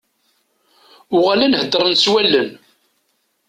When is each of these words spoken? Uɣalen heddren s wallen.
Uɣalen 1.15 1.57
heddren 1.59 1.95
s 2.03 2.05
wallen. 2.11 2.49